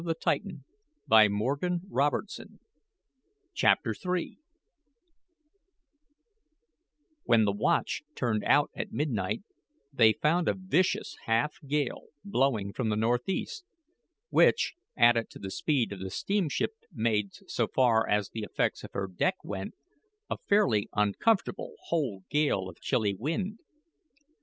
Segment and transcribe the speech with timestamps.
[0.03, 0.63] Better stay in
[1.11, 2.43] now it's getting foggy."
[3.53, 4.39] CHAPTER III
[7.25, 9.43] When the watch turned out at midnight,
[9.93, 13.63] they found a vicious half gale blowing from the northeast,
[14.31, 19.05] which, added to the speed of the steamship, made, so far as effects on her
[19.05, 19.75] deck went,
[20.31, 23.59] a fairly uncomfortable whole gale of chilly wind.